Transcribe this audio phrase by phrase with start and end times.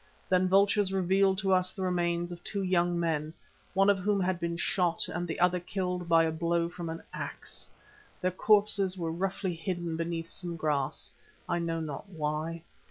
[0.29, 3.35] Then vultures revealed to us the remains of two young men,
[3.75, 7.03] one of whom had been shot and the other killed by a blow from an
[7.13, 7.69] axe.
[8.19, 11.11] Their corpses were roughly hidden beneath some grass,
[11.47, 12.63] I know not why.